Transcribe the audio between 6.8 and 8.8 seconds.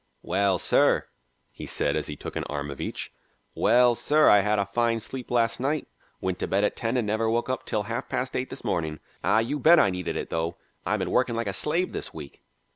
and never woke up till half past eight this